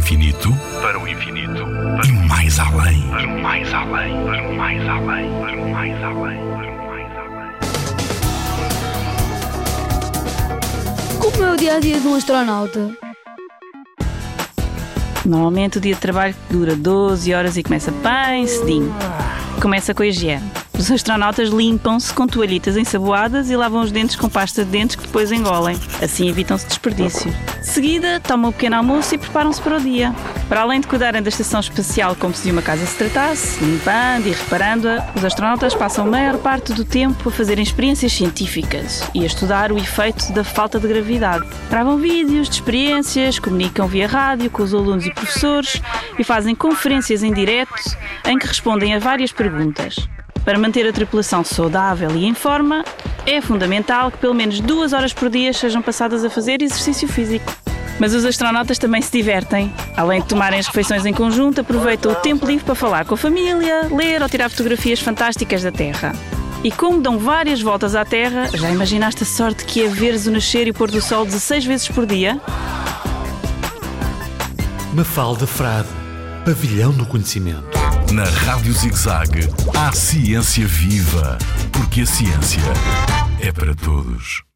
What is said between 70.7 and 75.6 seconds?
o pôr do sol 16 vezes por dia? Mafalda